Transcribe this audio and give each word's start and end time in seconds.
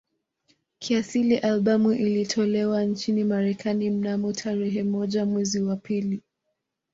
Kiasili 0.79 1.37
albamu 1.37 1.91
ilitolewa 1.93 2.83
nchini 2.83 3.23
Marekani 3.23 3.89
mnamo 3.89 4.33
tarehe 4.33 4.83
moja 4.83 5.25
mwezi 5.25 5.61
wa 5.61 5.75
pili 5.75 6.21